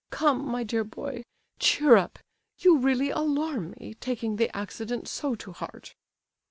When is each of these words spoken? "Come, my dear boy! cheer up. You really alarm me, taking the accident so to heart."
"Come, 0.09 0.43
my 0.49 0.63
dear 0.63 0.83
boy! 0.83 1.21
cheer 1.59 1.95
up. 1.95 2.17
You 2.57 2.79
really 2.79 3.11
alarm 3.11 3.75
me, 3.79 3.93
taking 3.93 4.37
the 4.37 4.49
accident 4.57 5.07
so 5.07 5.35
to 5.35 5.51
heart." 5.51 5.93